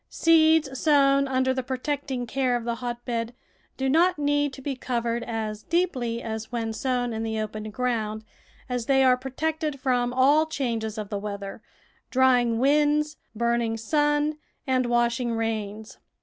[0.09, 3.35] Seeds sown under the protecting care of the hot bed
[3.77, 8.25] do not need to be covered as deeply as when sown in the open ground,
[8.67, 11.61] as they are protected from all changes of the weather,
[12.09, 15.99] drying winds, burning sun, and washing rains.